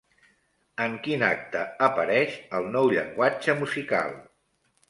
En 0.85 0.95
quin 1.07 1.25
acte 1.27 1.61
apareix 1.89 2.39
el 2.61 2.73
nou 2.77 2.93
llenguatge 2.97 3.59
musical? 3.63 4.19